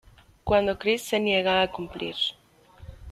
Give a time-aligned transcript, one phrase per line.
[0.43, 2.15] Cuando Chris se niega a cumplir.